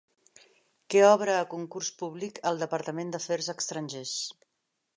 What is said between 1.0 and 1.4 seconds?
obre